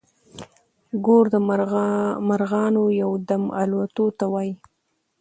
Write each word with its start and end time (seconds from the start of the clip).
ګور 1.05 1.25
د 1.33 1.35
مرغانو 2.29 2.83
يو 3.01 3.11
دم 3.29 3.43
الوتو 3.61 4.05
ته 4.17 4.25
وايي. 4.33 4.53